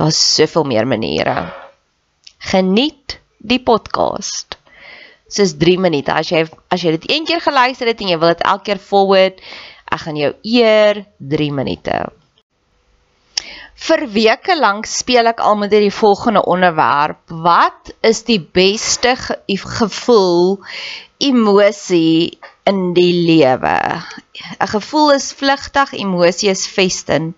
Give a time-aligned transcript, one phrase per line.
[0.00, 1.52] Daar's soveel meer maniere.
[2.38, 4.56] Geniet die podcast.
[5.28, 6.14] Dis 3 minute.
[6.16, 8.80] As jy as jy dit een keer geluister het en jy wil dit elke keer
[8.80, 9.42] forward,
[9.92, 11.02] ek gaan jou eer
[11.34, 11.98] 3 minute.
[13.80, 17.20] Vir weke lank speel ek al met hierdie volgende onderwerp.
[17.28, 19.36] Wat is die beste ge
[19.76, 20.62] gevoel,
[21.20, 23.76] emosie in die lewe?
[24.56, 27.36] 'n Gevoel is vlugtig, emosie is vestend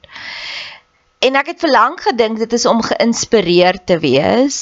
[1.23, 4.59] en ek het verlang gedink dit is om geïnspireer te wees.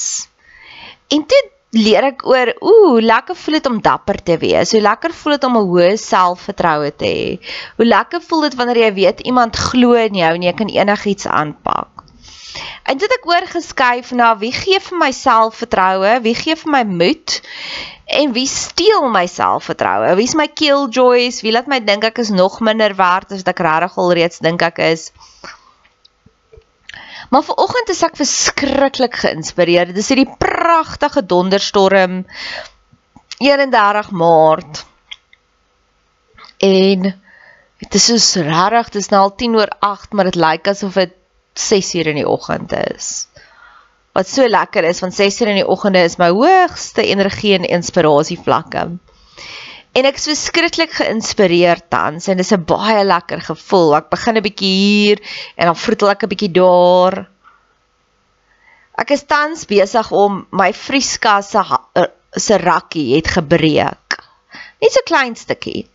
[1.10, 1.41] En toe
[1.71, 4.75] leer ek oor ooh, lekker voel dit om dapper te wees.
[4.75, 7.38] Hoe lekker voel dit om 'n hoë selfvertroue te hê.
[7.76, 11.26] Hoe lekker voel dit wanneer jy weet iemand glo in jou en jy kan enigiets
[11.26, 11.88] aanpak.
[12.84, 16.21] En dit ek oorgeskuif na wie gee vir my selfvertroue?
[16.22, 17.41] Wie gee vir my moed?
[18.06, 20.16] En wie steel my selfvertroue?
[20.19, 21.41] Wie is my killjoys?
[21.47, 24.62] Wie laat my dink ek is nog minder werd as ek regtig al reeds dink
[24.62, 25.12] ek is?
[27.30, 29.92] Maar vanoggend is ek verskriklik geïnspireer.
[29.92, 32.24] Dit is hierdie pragtige donderstorm
[33.38, 34.82] 31 Maart.
[36.58, 37.06] En
[37.80, 40.98] dit is soos regtig, dit is nou al 10 oor 8, maar dit lyk asof
[40.98, 41.14] dit
[41.54, 43.28] 6 uur in die oggend is.
[44.12, 47.68] Wat so lekker is, want 6 uur in die oggende is my hoogste energie en
[47.78, 48.88] inspirasie vlakke.
[49.91, 53.97] En ek is verskriklik geïnspireerd tans en dit is 'n baie lekker gevoel.
[53.97, 55.19] Ek begin 'n bietjie hier
[55.56, 57.27] en dan vroetel ek 'n bietjie daar.
[58.98, 61.63] Ek is tans besig om my vrieskas se
[61.95, 62.07] eh,
[62.37, 64.22] se rakkie het gebreek.
[64.81, 65.89] Net so klein stukkie.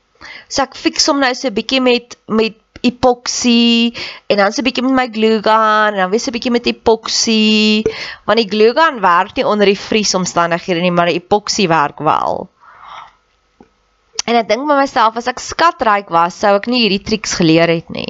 [0.49, 3.93] So ek fix hom nou so 'n bietjie met met epoxy
[4.27, 6.51] en dan so 'n bietjie met my glue gun en dan weer so 'n bietjie
[6.51, 7.83] met epoxy
[8.25, 12.49] want die glue gun werk nie onder die vriesomstandighede nie maar die epoxy werk wel.
[14.25, 17.69] En ek dink by myself as ek skatryk was, sou ek nie hierdie triks geleer
[17.69, 18.09] het nie.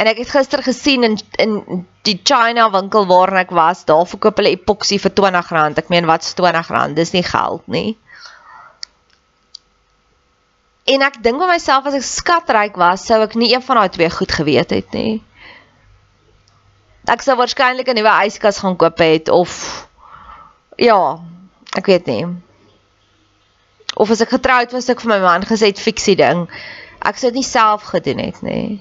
[0.00, 1.58] En ek het gister gesien in in
[2.08, 5.76] die China winkel waar ek was, daar verkoop hulle epoxy vir R20.
[5.78, 6.96] Ek meen wat's R20?
[6.96, 7.92] Dis nie geld nie.
[10.90, 13.92] En ek dink by myself as ek skatryk was, sou ek nie een van daai
[13.94, 15.22] twee goed geweet het nie.
[17.12, 19.86] ek sou waarskynlik 'n nuwe yskas gaan koop het of
[20.78, 21.18] ja,
[21.76, 22.26] ek weet nie.
[23.96, 26.46] Of as ek getroud was, ek vir my man gesê het fiksie ding.
[27.04, 28.80] Ek sou dit nie self gedoen het nie.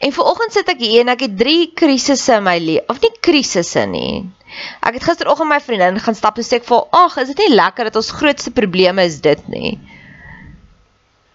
[0.00, 3.12] En vanoggend sit ek hier en ek het 3 krisisse in my lewe, of nie
[3.20, 4.22] krisisse nie.
[4.80, 7.56] Ek het gisteroggend my vriendin gaan stap en sê ek vir, "Ag, is dit nie
[7.56, 9.78] lekker dat ons grootste probleme is dit nie?"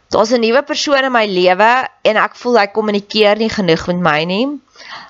[0.10, 4.02] Daar's 'n nuwe persoon in my lewe en ek voel hy kommunikeer nie genoeg met
[4.02, 4.48] my nie.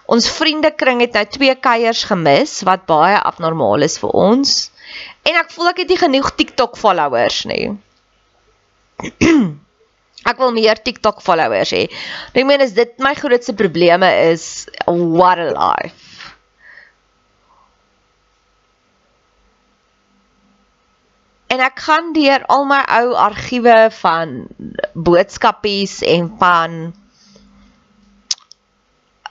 [0.06, 4.72] Ons vriendekring het nou twee kuiers gemis wat baie abnormaal is vir ons.
[5.25, 7.69] En ek voel ek het nie genoeg TikTok followers nie.
[10.31, 11.86] ek wil meer TikTok followers hê.
[12.33, 16.06] Ek meen as dit my grootste probleme is, what a life.
[21.56, 24.33] En ek gaan deur al my ou argiewe van
[24.94, 26.80] boodskapies en van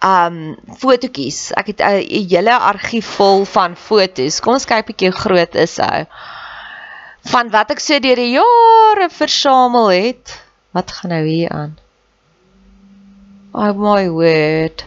[0.05, 1.53] um fotootjies.
[1.56, 4.41] Ek het 'n hele argief vol van fotos.
[4.41, 6.06] Kom ons kyk 'n bietjie groot is hy.
[7.25, 10.41] Van wat ek so deur die jare versamel het.
[10.73, 11.79] Wat gaan nou hier aan?
[13.55, 14.85] Oh my word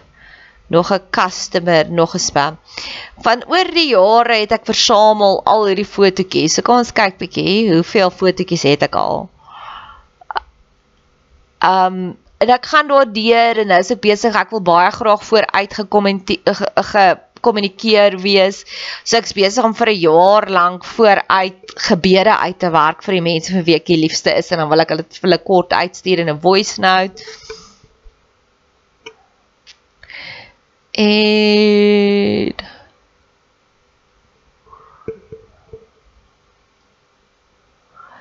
[0.68, 2.58] nog 'n customer, nog 'n spam.
[3.22, 6.54] Van oor die jare het ek versamel al hierdie fotootjies.
[6.54, 9.30] So kom ons kyk bietjie, hoeveel fotootjies het ek al?
[11.64, 15.72] Um en ek gaan daardeur en nou is ek besig, ek wil baie graag vooruit
[15.78, 18.58] gekommunikeer wees.
[19.04, 23.28] So ek's besig om vir 'n jaar lank vooruit gebeure uit te werk vir die
[23.30, 25.74] mense vir wie ek die liefste is en dan wil ek hulle vir hulle kort
[25.74, 27.24] uitstuur in 'n voice note.
[30.98, 32.54] En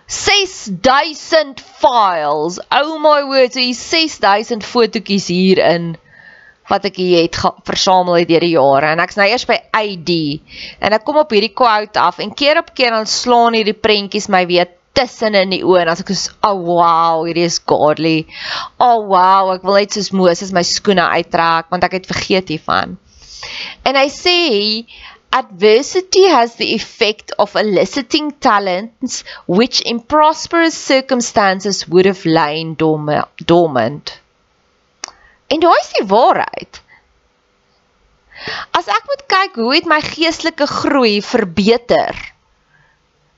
[0.06, 2.60] Ses duisend files.
[2.70, 5.96] Oh my word, so hier 6000 fotootjies hierin
[6.70, 8.92] wat ek hier het versamel het deur die jare.
[8.94, 10.12] En ek's nou eers by ID
[10.82, 14.30] en ek kom op hierdie quote af en keer op keer dan slaan hierdie prentjies
[14.32, 18.24] my weer tussen in die oë en as ek so oh wow hierdie is godly.
[18.82, 22.96] Oh wow ek wil net soos Moses my skoene uittrek want ek het vergeet hiervan.
[23.86, 24.38] En hy sê
[25.38, 29.24] adversity has the effect of eliciting talents
[29.58, 34.14] which in prosperous circumstances would have lain dormant
[35.48, 36.80] en daai is die waarheid
[38.80, 42.26] as ek moet kyk hoe het my geestelike groei verbeter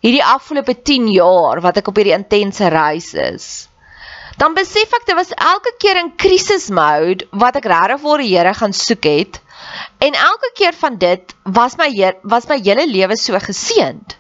[0.05, 3.49] hierdie afgelope 10 jaar wat ek op hierdie intense reis is.
[4.39, 8.31] Dan besef ek dit was elke keer in krisis mode wat ek regtig vir die
[8.31, 9.41] Here gaan soek het.
[9.99, 14.17] En elke keer van dit was my Heer, was my hele lewe so geseënd.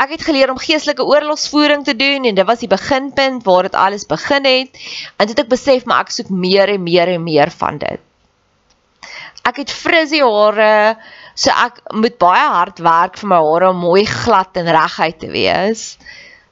[0.00, 3.74] Ek het geleer om geestelike oorlogsvoering te doen en dit was die beginpunt waar dit
[3.76, 4.78] alles begin het.
[5.16, 8.00] En dit ek besef maar ek soek meer en meer en meer van dit.
[9.44, 10.96] Ek het frizzy hare,
[11.40, 15.30] So ek moet baie hard werk vir my hare om mooi glad en reguit te
[15.32, 15.84] wees.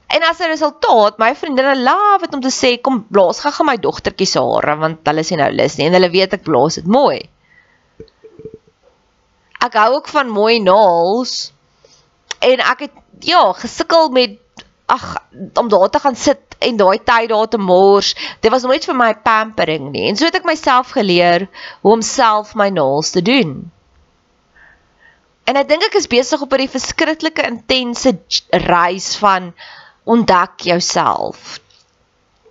[0.09, 3.77] En as 'n resultaat, my vriendinne love dit om te sê kom blaas gou-gou my
[3.77, 6.87] dogtertjie se hare want hulle sien nou lus nie en hulle weet ek blaas dit
[6.87, 7.19] mooi.
[9.59, 11.51] Ek hou ook van mooi naels
[12.39, 12.95] en ek het
[13.27, 14.37] ja, gesukkel met
[14.89, 15.17] ag
[15.59, 18.13] om daar te gaan sit en daai tyd daar te mors.
[18.39, 20.07] Dit was nooit vir my pampering nie.
[20.09, 21.47] En so het ek myself geleer
[21.81, 23.71] hoe om self my naels te doen.
[25.49, 28.11] En ek dink ek is besig op 'n verskriklike intense
[28.69, 29.53] reis van
[30.03, 31.59] ontdek jouself.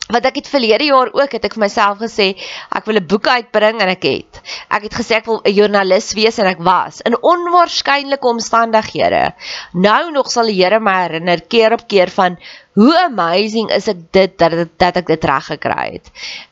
[0.09, 2.31] Wat ek het verlede jaar ook het ek vir myself gesê
[2.73, 4.41] ek wil 'n boek uitbring en ek het.
[4.73, 9.35] Ek het gesê ek wil 'n joernalis wees en ek was in onwaarskynlike omstandighede.
[9.75, 12.38] Nou nog sal die Here my herinner keer op keer van
[12.75, 16.11] hoe amazing is ek dit dat dat ek dit reg gekry het.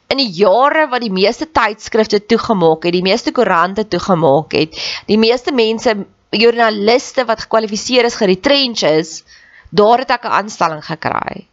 [0.08, 5.18] In die jare wat die meeste tydskrifte toegemaak het, die meeste koerante toegemaak het, die
[5.18, 5.96] meeste mense
[6.30, 9.24] joernaliste wat gekwalifiseer is geretrench is,
[9.70, 11.46] daar het ek 'n aanstelling gekry.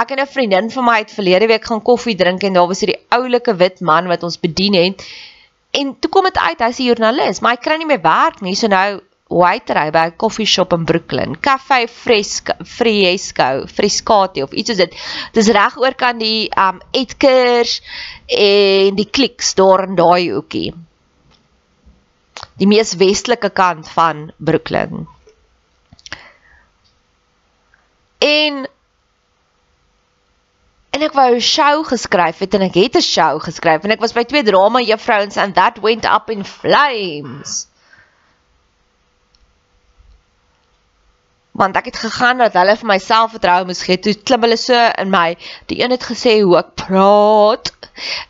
[0.00, 2.80] Ek en 'n vriendin van my het verlede week gaan koffie drink en daar was
[2.80, 5.04] hierdie oulike wit man wat ons bedien het.
[5.70, 8.54] En toe kom dit uit hy's 'n joernalis, maar hy kry nie meer werk nie,
[8.54, 12.54] so nou waiter hy by 'n koffie shop in Brooklyn, Cafe Fresco,
[13.66, 14.94] Frescati of iets soos dit.
[15.32, 17.80] Dis reg oor kan die um Edkers
[18.28, 20.72] en die kliks daar in daai hoekie
[22.60, 25.06] die mees westelike kant van Brooklyn.
[28.22, 28.66] En
[30.92, 34.00] en ek wou 'n show geskryf het en ek het 'n show geskryf en ek
[34.00, 37.66] was by twee drama juffrouens and that went up in flames.
[41.52, 43.98] Want ek het gegaan dat hulle vir myself vertroue moes gee.
[43.98, 45.36] Toe klim hulle so in my.
[45.66, 47.72] Die een het gesê hoe ek praat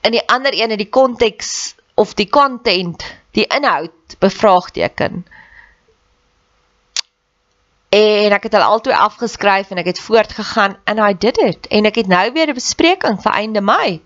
[0.02, 5.24] en die ander een het die konteks of die content, die inhoud bevraagteken.
[7.92, 11.84] En ek het hulle altoe afgeskryf en ek het voortgegaan and I did it en
[11.84, 14.00] ek het nou weer 'n bespreking vir einde Mei.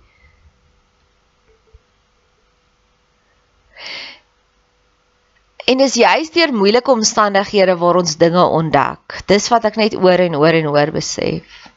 [5.66, 9.22] En dis juist deur moeilike omstandighede waar ons dinge ontdek.
[9.26, 11.70] Dis wat ek net oor en oor en oor besef.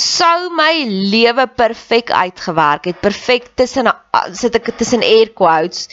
[0.00, 3.90] Sou my lewe perfek uitgewerk het, perfek tussen
[4.32, 5.88] sit ek tussen air quotes.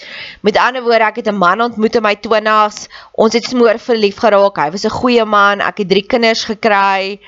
[0.47, 2.87] Met ander woorde, ek het 'n man ontmoet in my 20's.
[3.13, 4.57] Ons het smoor verlief geraak.
[4.57, 5.61] Hy was 'n goeie man.
[5.61, 7.19] Ek het 3 kinders gekry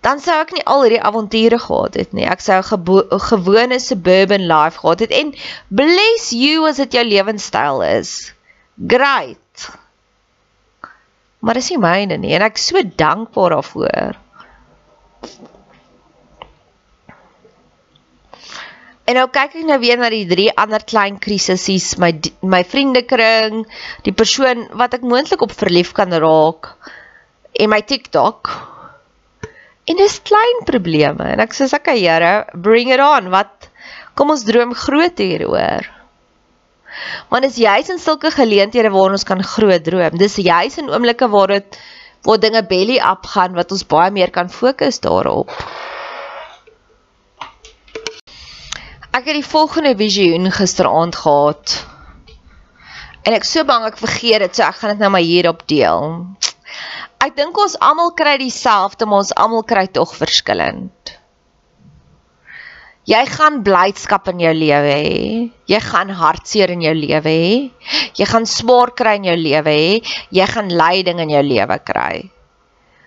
[0.00, 2.26] dan sou ek nie al hierdie avonture gehad het nie.
[2.26, 5.34] Ek sou 'n gewone suburban life gehad het en
[5.68, 8.32] bless you as dit jou lewenstyl is.
[8.86, 9.70] Great.
[11.40, 14.16] Maar dis nie myne nie en ek is so dankbaar daarvoor.
[19.08, 22.10] En nou kyk ek nou weer na die drie ander klein krisisies, my
[22.44, 23.62] my vriendekring,
[24.04, 26.74] die persoon wat ek moontlik op verlief kan raak
[27.56, 28.52] en my TikTok.
[29.88, 33.30] En dis klein probleme en ek sê okay Here, bring it on.
[33.32, 33.70] Wat
[34.18, 35.88] kom ons droom groot hieroor.
[37.32, 40.18] Want dis juis in sulke geleenthede waar ons kan groot droom.
[40.20, 41.80] Dis juis in oomblikke waar dit
[42.22, 45.52] waar dinge belly up gaan wat ons baie meer kan fokus daarop.
[49.12, 51.78] Ek het die volgende visioen gisteraand gehad.
[53.22, 56.22] En ek so bang ek vergeet dit, so ek gaan dit nou maar hierop deel
[57.24, 61.17] ek dink ons almal kry dieselfde, maar ons almal kry tog verskillend.
[63.08, 65.50] Jy gaan blydskap in jou lewe hê.
[65.70, 67.52] Jy gaan hartseer in jou lewe hê.
[68.18, 69.94] Jy gaan swaar kry in jou lewe hê.
[70.34, 72.26] Jy gaan lyding in jou lewe kry.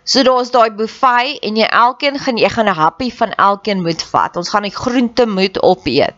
[0.03, 4.01] So daar's daai buffet en jy elkeen gaan jy gaan 'n happie van elkeen moet
[4.01, 4.37] vat.
[4.37, 6.17] Ons gaan die groente moet opeet.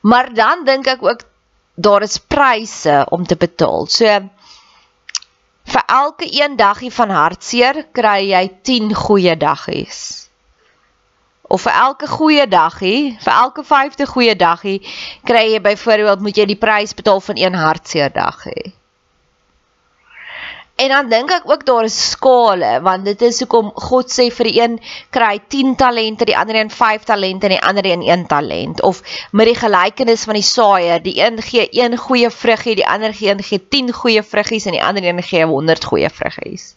[0.00, 1.24] Maar dan dink ek ook
[1.74, 3.86] daar is pryse om te betaal.
[3.86, 4.04] So
[5.66, 10.00] vir elke een daggie van hartseer kry jy 10 goeie daggies.
[11.46, 14.80] Of vir elke goeie daggie, vir elke 5de goeie daggie
[15.26, 18.74] kry jy byvoorbeeld moet jy die prys betaal van een hartseer daggie.
[20.76, 24.48] En dan dink ek ook daar is skale want dit is hoekom God sê vir
[24.50, 24.74] die een
[25.14, 29.00] kry 10 talente, die ander een 5 talente en die ander een 1 talent of
[29.32, 33.32] met die gelykenis van die saaier, die een gee een goeie vruggie, die ander gee
[33.32, 36.74] een gee 10 goeie vruggies en die ander een gee 100 goeie vruggies.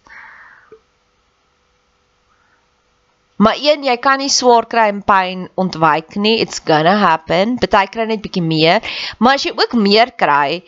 [3.39, 6.39] Maar een jy kan nie swaar kry en pyn ontwyk nie.
[6.43, 7.55] It's gonna happen.
[7.59, 8.83] Party kry net bietjie meer,
[9.17, 10.63] maar as jy ook meer kry,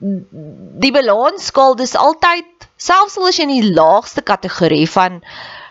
[0.00, 5.20] die balansskaal dis altyd selfs al is jy in die laagste kategorie van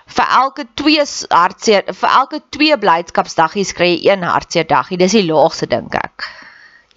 [0.10, 4.98] vir elke 2 hartseer vir elke 2 blydskapsdaggies kry jy een hartseer daggie.
[5.02, 6.28] Dis die laagste dink ek.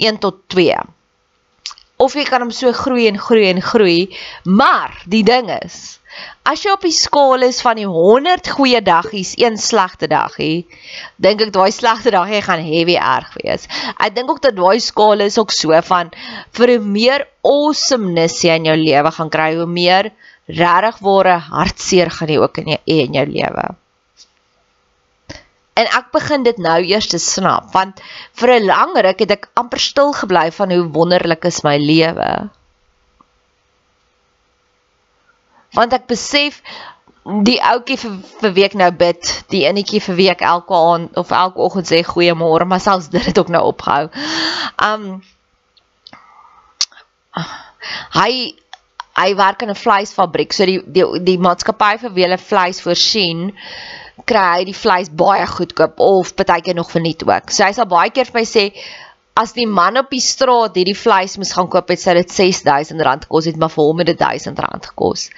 [0.00, 0.76] 1 tot 2.
[2.02, 4.12] Of jy kan hom so groei en groei en groei,
[4.44, 5.98] maar die ding is
[6.42, 10.66] As jy op die skaal is van die 100 goeie daggies, een slegte daggie,
[11.22, 13.68] dink ek daai slegte daggie gaan heavy erg wees.
[13.96, 16.10] Ek dink ook dat daai skaal is ook so van
[16.58, 20.10] vir hoe meer awesomeness jy in jou lewe gaan kry, hoe meer
[20.50, 23.68] regtig ware hartseer gaan jy ook in jou in jou lewe.
[25.80, 28.02] En ek begin dit nou eers te snap, want
[28.36, 32.50] vir 'n lang ruk het ek amper stil gebly van hoe wonderlik is my lewe
[35.74, 36.60] want ek besef
[37.46, 41.62] die ouetjie vir, vir week nou bid, die enetjie vir week elke aand of elke
[41.62, 44.08] oggend sê goeiemôre, maar selfs dit het ook nou opgehou.
[44.82, 45.22] Um
[48.18, 48.32] hy
[49.12, 53.52] hy werk in 'n vleisfabriek, so die die die maatskappy vir wie hulle vleis voorsien,
[54.26, 57.50] kry hy die vleis baie goedkoop of partykeer nog verniet ook.
[57.50, 58.72] So hy sal baie keer vir my sê
[59.38, 63.24] as die man op die straat hierdie vleis moes gaan koop, het sy dit R6000
[63.24, 65.28] gekos, het maar vir hom het dit R1000 gekos.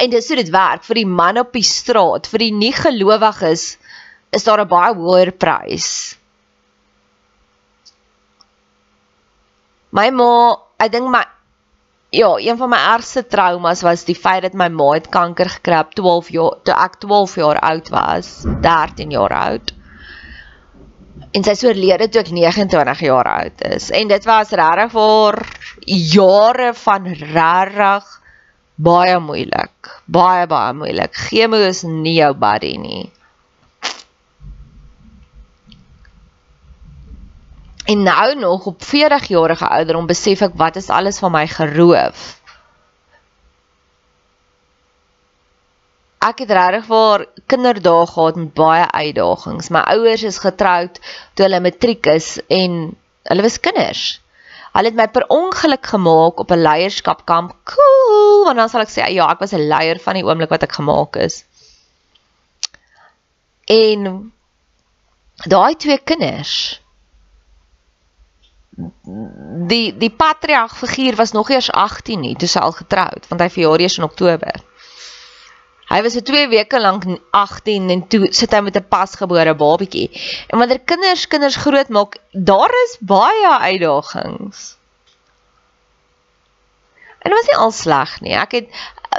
[0.00, 3.66] En dis hoe dit werk vir die man op die straat, vir die nie gelowiges
[4.32, 6.16] is daar 'n baie hoër prys.
[9.92, 11.22] My ma, ek dink my
[12.12, 15.78] ja, een van my ergste traumas was die feit dat my ma het kanker gekry
[15.80, 19.72] op 12 jaar, toe ek 12 jaar oud was, 13 jaar oud
[21.32, 23.90] en sy is oorlede toe ek 29 jaar oud is.
[23.94, 25.40] En dit was regtig vir
[26.12, 28.10] jare van regtig
[28.76, 29.90] baie moeilik.
[30.06, 31.16] Baie baie moeilik.
[31.28, 33.04] Chemo is nie jou buddy nie.
[37.92, 42.41] En nou nog op 40 jarige ouderdom besef ek wat is alles van my geroof
[46.22, 49.70] ek het regtig vir kinderdae gehad met baie uitdagings.
[49.74, 51.00] My ouers is getroud
[51.34, 52.76] toe hulle matriek is en
[53.30, 54.04] hulle was kinders.
[54.72, 57.56] Hulle het my per ongeluk gemaak op 'n leierskapkamp.
[57.64, 60.62] Cool, want dan sal ek sê ja, ek was 'n leier van die oomblik wat
[60.62, 61.44] ek gemaak is.
[63.66, 64.32] En
[65.46, 66.82] daai twee kinders
[69.68, 73.48] die die patriarg figuur was nog eers 18 nie, toe sy al getroud, want hy
[73.48, 74.62] verjaar eers in Oktober.
[75.92, 77.02] Hy was vir 2 weke lank
[77.36, 80.08] 18 en toe sit hy met 'n pasgebore babatjie.
[80.48, 84.76] En wanneer kinders kinders groot maak, daar is baie uitdagings.
[87.22, 88.32] En dit was nie al sleg nie.
[88.34, 88.68] Ek het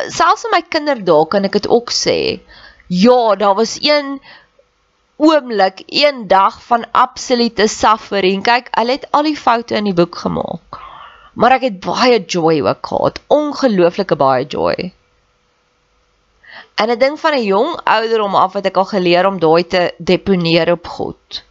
[0.10, 2.42] selfs in my kinderdae kan ek dit ook sê.
[2.88, 4.18] Ja, daar was een
[5.18, 8.44] oomblik, een dag van absolute suffering.
[8.44, 10.82] Kyk, hulle het al die foute in die boek gemaak.
[11.34, 13.22] Maar ek het baie joy ook gehad.
[13.28, 14.92] Ongelooflike baie joy.
[16.76, 19.94] En 'n ding van 'n jong ouderdom af het ek al geleer om daai te
[19.98, 21.44] deponeer op God.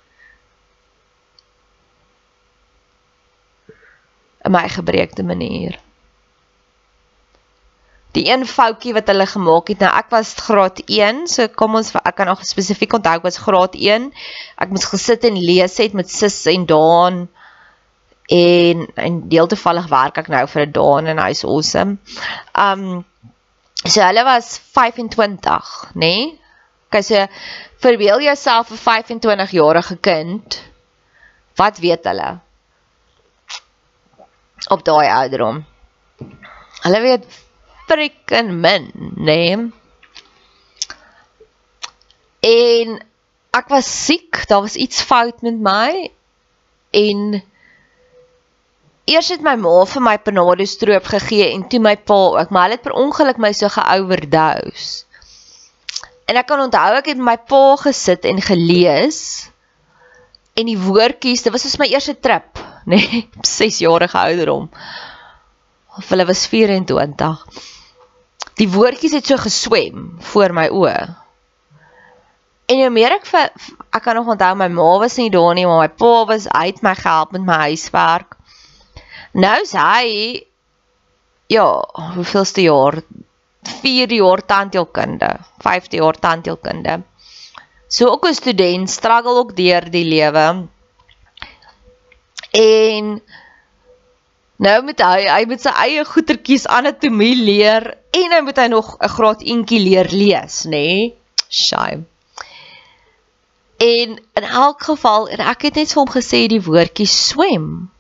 [4.42, 5.78] In my gebreekte manier.
[8.12, 11.94] Die een foutjie wat hulle gemaak het, nou ek was graad 1, so kom ons
[11.94, 14.10] ek kan nog spesifiek onthou ek was graad 1.
[14.60, 17.22] Ek moes gesit en lees het met sis en Daan
[18.32, 21.96] en en deel toevallig werk ek nou vir 'n Daan en hy's awesome.
[22.52, 23.04] Um
[23.84, 26.00] So hulle was 25, nê?
[26.00, 26.38] Nee?
[26.86, 27.26] Okay, so
[27.80, 30.62] verbeel jouself 'n 25 jarige kind.
[31.56, 32.38] Wat weet hulle?
[34.68, 35.64] Op daai ouderdom.
[36.82, 37.24] Hulle weet
[37.86, 39.56] freaking min, nê?
[39.56, 39.72] Nee?
[42.42, 42.98] En
[43.54, 46.10] ek was siek, daar was iets fout met my
[46.90, 47.42] en
[49.10, 52.68] Eers het my ma vir my panado stroop gegee en toe my pa ook, maar
[52.68, 55.04] hulle het per ongeluk my so geoverdose.
[56.30, 59.18] En ek kan onthou ek het met my pa gesit en gelees
[60.54, 64.68] en die woordjies, dit was soos my eerste trip, nê, nee, 6 jarige ouderdom.
[65.98, 67.42] Of hulle was 24.
[68.60, 70.96] Die woordjies het so geswem voor my oë.
[72.70, 73.50] En hoe meer ek vir
[73.90, 76.78] ek kan nog onthou my ma was nie daar nie, maar my pa was uit
[76.86, 78.38] my gehelp met my huiswerk.
[79.32, 80.08] Nou sê hy
[81.52, 81.66] ja,
[82.16, 83.00] hoeveelste jaar?
[83.62, 85.28] 4 jaar tandheelkunde,
[85.62, 87.02] 5de jaar tandheelkunde.
[87.88, 90.68] So ook 'n student struggle ook deur die lewe.
[92.50, 93.22] En
[94.56, 98.96] nou moet hy hy moet sy eie goetertjies anatomie leer en hy moet hy nog
[98.98, 100.70] 'n graad eentjie leer lees, nê?
[100.70, 101.14] Nee?
[101.48, 102.04] Shame.
[103.76, 107.91] En in elk geval en ek het net vir hom gesê die woordjie swem.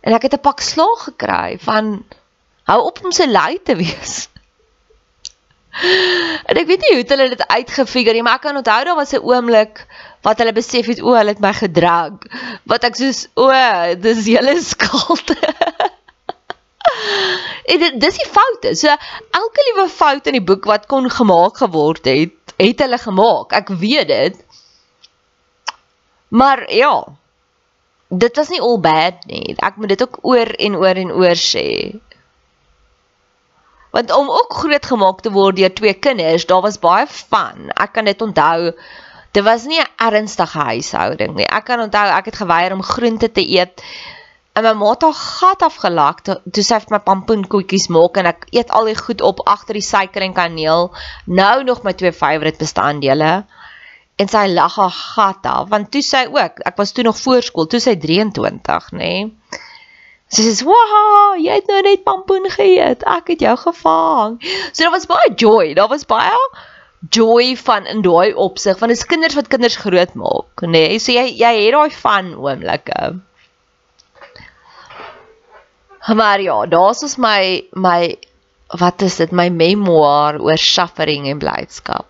[0.00, 2.04] En ek het 'n pak slaag gekry van
[2.64, 4.28] hou op om so lui te wees.
[6.50, 9.12] en ek weet nie hoe hulle dit uitgefigure nie, maar ek kan onthou daar was
[9.12, 9.86] 'n oomblik
[10.26, 12.12] wat hulle besef het o, hulle het my gedrag.
[12.64, 13.48] Wat ek soos o,
[13.96, 15.30] dis julle skuld.
[17.70, 18.74] en dit dis die foute.
[18.74, 18.88] So
[19.30, 23.52] elke liewe fout in die boek wat kon gemaak geword het, het hulle gemaak.
[23.52, 24.44] Ek weet dit.
[26.28, 27.04] Maar ja,
[28.10, 29.54] dit was nie all bad nie.
[29.62, 31.66] Ek moet dit ook oor en oor en oor sê.
[33.94, 37.70] Want om ook groot gemaak te word deur twee kinders, daar was baie van.
[37.74, 38.72] Ek kan dit onthou.
[39.30, 41.46] Dit was nie 'n ernstige huishouding nie.
[41.46, 43.82] Ek kan onthou ek het geweier om groente te eet.
[44.52, 48.46] En my ma het haar gat afgelak toe sy vir my pampoenkoekies maak en ek
[48.50, 50.90] eet al die goed op agter die suiker en kaneel.
[51.26, 53.44] Nou nog my twee favourite bestanddele
[54.20, 57.68] en sy lag haar gat af want toe sy ook ek was toe nog voorskool
[57.72, 58.98] toe sy 23 nê.
[58.98, 59.22] Nee.
[60.30, 63.06] sy sê wow jy het nou net pampoen geëet.
[63.18, 64.36] Ek het jou gevang.
[64.72, 66.36] So daar was baie joy daar was baie
[67.16, 70.86] joy van in daai opsig want dit is kinders wat kinders groot maak nê.
[70.92, 71.02] Nee.
[71.02, 73.12] so jy jy het daai van oomblikke.
[76.20, 78.16] Maar ja daar's ons my my
[78.80, 79.32] wat is dit?
[79.34, 82.06] My memoir oor suffering en blydskap